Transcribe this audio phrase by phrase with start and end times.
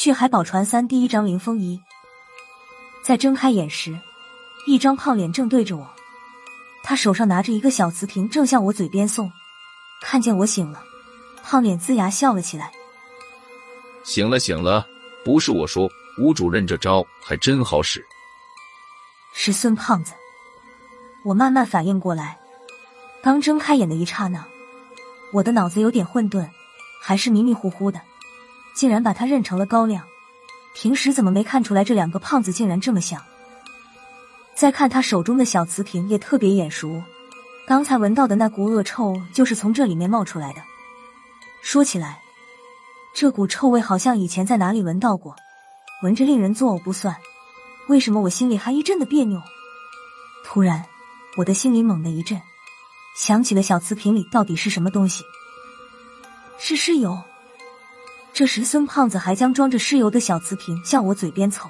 [0.00, 1.78] 血海宝传三第一章林风仪。
[3.02, 4.00] 在睁开眼时，
[4.66, 5.86] 一张胖脸正对着我，
[6.82, 9.30] 他手上拿着一个小瓷瓶，正向我嘴边送。
[10.00, 10.82] 看见我醒了，
[11.44, 12.72] 胖脸龇牙笑了起来。
[14.02, 14.86] 醒了醒了，
[15.22, 15.86] 不是我说，
[16.18, 18.02] 吴主任这招还真好使。
[19.34, 20.14] 是孙胖子。
[21.26, 22.40] 我慢慢反应过来，
[23.22, 24.42] 刚睁开眼的一刹那，
[25.34, 26.48] 我的脑子有点混沌，
[27.02, 28.00] 还是迷迷糊糊的，
[28.74, 30.04] 竟然把他认成了高亮。
[30.74, 33.20] 平时怎么没看出来这两个胖子竟然这么像？
[34.54, 37.02] 再看他手中的小瓷瓶也特别眼熟，
[37.66, 40.62] 刚才闻到的那股恶臭就是从这里面冒出来的。
[41.62, 42.20] 说起来，
[43.14, 45.34] 这股臭味好像以前在哪里闻到过，
[46.02, 47.16] 闻着令人作呕不算，
[47.88, 49.40] 为什么我心里还一阵的别扭？
[50.44, 50.84] 突然。
[51.36, 52.42] 我的心里猛地一震，
[53.16, 55.22] 想起了小瓷瓶里到底是什么东西，
[56.58, 57.16] 是尸油。
[58.40, 61.68] 这时，孙胖子还将装着尸油的小瓷瓶向我嘴边凑。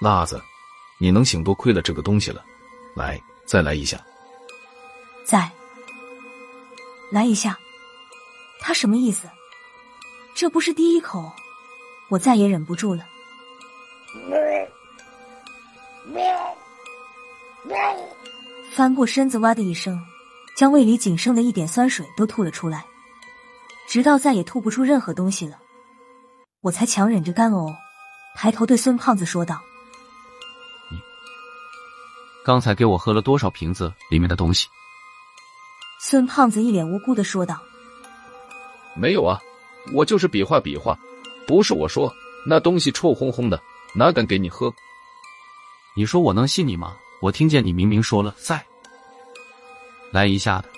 [0.00, 0.40] 辣子，
[0.96, 2.40] 你能醒多亏了这个东西了，
[2.94, 4.00] 来，再来一下。
[5.24, 5.50] 再
[7.10, 7.58] 来一下，
[8.60, 9.28] 他什么意思？
[10.36, 11.32] 这不是第一口，
[12.10, 13.04] 我再也忍不住了。
[18.70, 20.00] 翻过身子，哇的一声，
[20.56, 22.86] 将胃里仅剩的一点酸水都吐了出来，
[23.86, 25.58] 直到再也吐不出任何东西了，
[26.60, 27.72] 我才强忍着干呕，
[28.34, 29.60] 抬头对孙胖子说道
[30.90, 30.98] ：“你
[32.44, 34.68] 刚才给我喝了多少瓶子里面的东西？”
[36.00, 37.60] 孙胖子一脸无辜的说道
[38.96, 39.40] ：“没有啊，
[39.92, 40.98] 我就是比划比划，
[41.46, 42.12] 不是我说，
[42.46, 43.62] 那东西臭烘烘的，
[43.94, 44.72] 哪敢给你喝？
[45.96, 48.62] 你说我能信你吗？”我听见你明明说了在
[50.12, 50.68] 来一下的。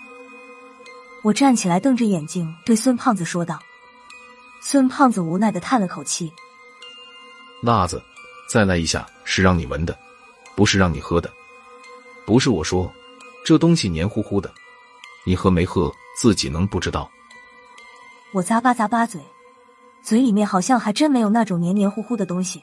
[1.27, 3.59] 我站起来，瞪着眼睛对孙胖子说道。
[4.61, 6.33] 孙胖子无奈的叹了口气
[7.61, 8.01] ：“辣子，
[8.49, 9.99] 再来一下是让你闻的，
[10.55, 11.29] 不是让你喝的。
[12.25, 12.89] 不是我说，
[13.45, 14.55] 这东西黏糊糊的，
[15.25, 17.11] 你喝没喝自己能不知道？”
[18.33, 19.21] 我咂巴咂巴嘴，
[20.05, 22.62] 嘴里面好像还真没有那种黏黏糊糊的东西。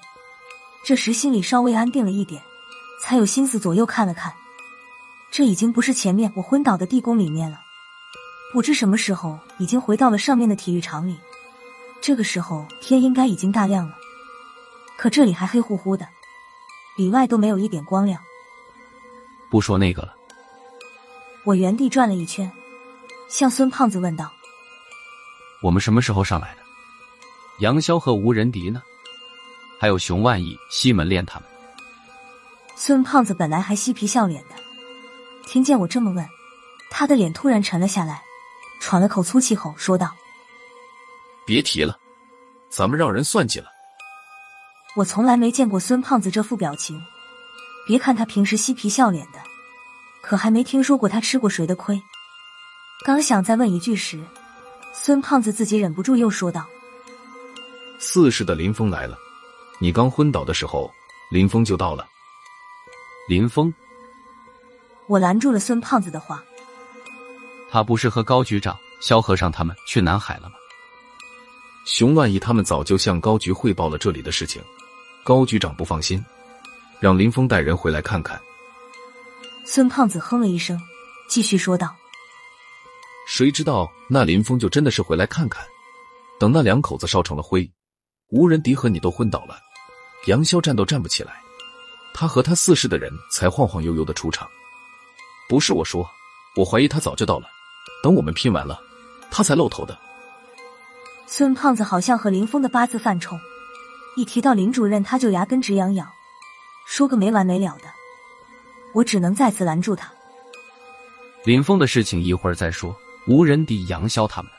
[0.86, 2.42] 这时心里稍微安定了一点。
[3.02, 4.34] 才有心思左右看了看，
[5.30, 7.60] 这已经不是前面我昏倒的地宫里面了，
[8.54, 11.20] 不知什么时候已经回到了上面的体育场里。
[12.02, 13.96] 这个时候天应该已经大亮了，
[14.96, 16.08] 可这里还黑乎乎的，
[16.96, 18.22] 里外都没有一点光亮。
[19.50, 20.14] 不说那个了，
[21.44, 22.52] 我原地转了一圈，
[23.28, 24.32] 向孙胖子问道
[25.64, 26.62] ：“我们什么时候上来的？
[27.60, 28.84] 杨潇和吴仁迪呢？
[29.80, 31.50] 还有熊万义、西门烈他们？”
[32.76, 34.56] 孙胖子本来还嬉皮笑脸的，
[35.48, 36.28] 听见我这么问，
[36.92, 38.22] 他的脸突然沉了下来，
[38.86, 40.14] 喘了口粗气后说道
[41.48, 41.98] ：“别提了，
[42.70, 43.68] 咱们让人算计了。”
[44.98, 47.02] 我从来没见过孙胖子这副表情，
[47.88, 49.40] 别看他平时嬉皮笑脸的，
[50.22, 52.04] 可还没听说过他吃过谁的亏。
[53.06, 54.22] 刚想再问一句时，
[54.92, 56.68] 孙胖子自己忍不住又说道
[58.00, 59.18] ：“四世的林峰来了，
[59.80, 60.94] 你刚昏倒的时候，
[61.32, 62.06] 林峰就到了。”
[63.30, 63.74] 林峰，
[65.08, 66.44] 我拦住了孙胖子的话。
[67.74, 70.58] 他不是和高局长、萧和尚他们去南海了吗？
[71.88, 74.62] 熊万义他们早就向高局汇报了这里的事情，
[75.24, 76.24] 高局长不放心，
[77.00, 78.40] 让林峰带人回来看看。
[79.66, 80.80] 孙胖子哼了一声，
[81.28, 81.96] 继续说道
[83.28, 85.66] ：“谁知道那林峰就真的是回来看看，
[86.40, 87.68] 等那两口子烧成了灰，
[88.30, 89.58] 无人敌和你都昏倒了，
[90.28, 91.42] 杨潇站都站不起来。”
[92.14, 94.48] 他和他四世的人才晃晃悠悠的出场，
[95.50, 96.08] 不是我说，
[96.56, 97.48] 我怀疑他早就到了，
[98.04, 98.80] 等我们拼完了，
[99.32, 99.98] 他才露头的。
[101.26, 103.40] 孙胖子好像和林峰的八字犯冲，
[104.18, 106.06] 一提到林主任他就牙根直痒痒，
[106.86, 107.86] 说个没完没了的。
[108.94, 110.12] 我只能再次拦住他。
[111.46, 112.94] 林峰的事情一会儿再说，
[113.26, 114.52] 无人敌、杨潇他们，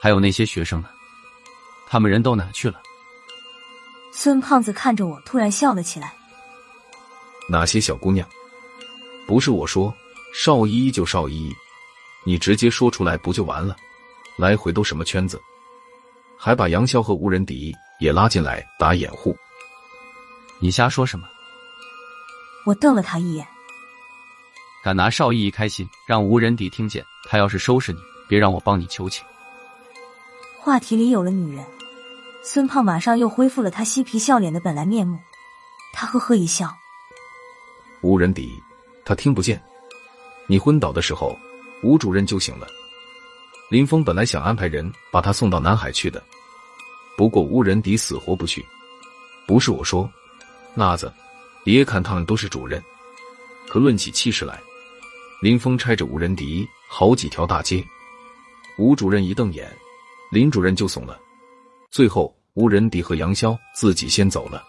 [0.00, 0.88] 还有那些学生呢，
[1.88, 2.80] 他们人都哪去了？
[4.12, 6.14] 孙胖子看着我，突然笑了起来。
[7.48, 8.26] 哪些小姑娘？
[9.26, 9.92] 不是我说，
[10.32, 11.56] 邵依依就邵依依，
[12.24, 13.76] 你直接说出来不就完了？
[14.36, 15.40] 来回都什么圈子？
[16.36, 19.36] 还把杨潇和吴仁迪也拉进来打掩护？
[20.58, 21.26] 你瞎说什么？
[22.66, 23.46] 我瞪了他一眼。
[24.82, 27.98] 敢拿邵逸一开心，让吴仁迪听见，他要是收拾你，
[28.28, 29.24] 别让我帮你求情。
[30.58, 31.64] 话题里有了女人，
[32.42, 35.18] 孙胖马上又恢复了他嬉皮笑脸的本来面目。
[35.92, 36.74] 他呵呵一笑。
[38.02, 38.60] 吴仁迪，
[39.04, 39.62] 他听不见。
[40.46, 41.38] 你昏倒的时候，
[41.84, 42.66] 吴主任就醒了。
[43.68, 46.22] 林峰本来想安排人把他送到南海去的，
[47.16, 48.64] 不过吴仁迪死活不去。
[49.46, 50.10] 不是我说，
[50.72, 51.12] 那子，
[51.62, 52.82] 别看他们都是主任，
[53.68, 54.58] 可论起气势来，
[55.42, 57.84] 林峰拆着吴仁迪好几条大街。
[58.78, 59.70] 吴主任一瞪眼，
[60.30, 61.20] 林主任就怂了。
[61.90, 64.64] 最后，吴仁迪和杨潇自己先走了。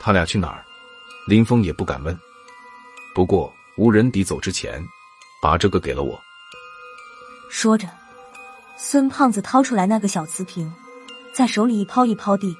[0.00, 0.64] 他俩去哪儿？
[1.28, 2.18] 林峰也不敢问。
[3.14, 4.84] 不过，吴仁迪走之前，
[5.40, 6.20] 把这个给了我。
[7.50, 7.88] 说着，
[8.76, 10.72] 孙胖子掏出来那个小瓷瓶，
[11.34, 12.56] 在手里一抛一抛地。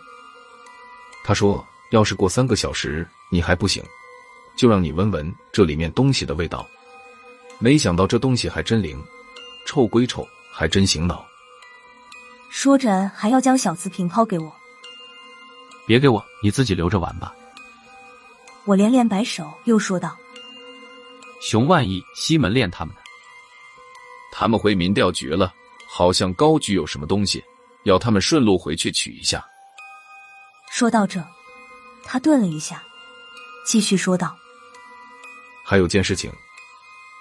[1.25, 3.83] 他说：“要是过三个小时你还不醒，
[4.57, 6.67] 就让你闻闻这里面东西的味道。”
[7.59, 9.03] 没想到这东西还真灵，
[9.67, 11.27] 臭归臭，还真醒脑。
[12.51, 14.53] 说着，还要将小瓷瓶抛给我。
[15.87, 17.35] 别给我，你自己留着玩吧。
[18.65, 20.17] 我连连摆手，又说道
[21.41, 23.01] ：“熊万义、西门练他们呢？
[24.33, 25.55] 他们回民调局了，
[25.87, 27.43] 好像高局有什么东西，
[27.85, 29.45] 要他们顺路回去取一下。”
[30.71, 31.23] 说到这，
[32.05, 32.83] 他顿了一下，
[33.65, 34.37] 继续说道
[35.65, 36.31] ：“还有件事情，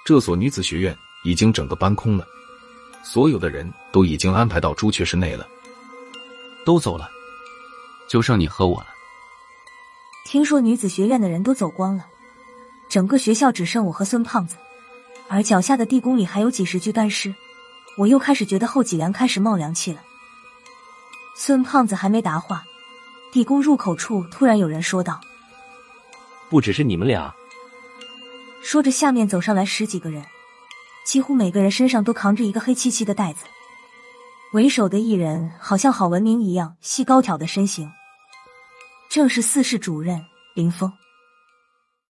[0.06, 2.26] 这所女子学院已经整个搬空了，
[3.04, 5.48] 所有的人都已经安排到朱雀室内了，
[6.66, 7.10] 都走了，
[8.10, 8.88] 就剩你和我了。
[10.26, 12.08] 听说女子学院的人都走光了，
[12.96, 14.56] 整个学校只剩我和孙胖子，
[15.28, 17.36] 而脚下的地宫里还有几十具干尸，
[17.98, 20.02] 我又开始觉得后脊梁开始冒凉气了。”
[21.36, 22.64] 孙胖子还没答话。
[23.34, 25.20] 地宫入口处突然有人说道
[26.50, 27.36] ：“不只是你们俩。”
[28.64, 30.24] 说着，下面走上来十几个人，
[31.06, 33.44] 几乎每个人身上都扛着一个黑漆漆的袋子。
[34.54, 37.92] 为首的一人好像郝文明一样，细高挑的身形，
[39.10, 40.90] 正是四室主任林峰。